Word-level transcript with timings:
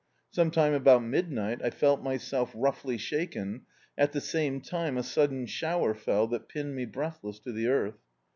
Sometime 0.31 0.73
about 0.73 1.03
midnight, 1.03 1.61
I 1.63 1.69
felt 1.69 2.01
myself 2.01 2.51
roughly 2.55 2.97
shaken, 2.97 3.67
at 3.95 4.13
the 4.13 4.19
same 4.19 4.59
time 4.59 4.97
a 4.97 5.03
sudden 5.03 5.45
shower 5.45 5.93
fell 5.93 6.25
that 6.29 6.49
piimed 6.49 6.73
me 6.73 6.85
breathless 6.85 7.37
to 7.41 7.51
the 7.51 7.67
earth. 7.67 7.99